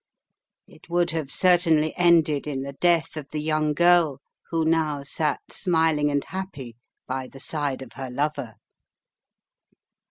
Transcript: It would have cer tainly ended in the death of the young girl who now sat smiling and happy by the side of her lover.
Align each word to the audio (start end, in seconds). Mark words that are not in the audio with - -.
It 0.65 0.89
would 0.89 1.11
have 1.11 1.29
cer 1.31 1.57
tainly 1.57 1.93
ended 1.95 2.47
in 2.47 2.63
the 2.63 2.73
death 2.73 3.15
of 3.15 3.29
the 3.29 3.39
young 3.39 3.75
girl 3.75 4.19
who 4.49 4.65
now 4.65 5.03
sat 5.03 5.39
smiling 5.53 6.09
and 6.09 6.23
happy 6.25 6.75
by 7.05 7.27
the 7.27 7.39
side 7.39 7.83
of 7.83 7.93
her 7.93 8.09
lover. 8.09 8.55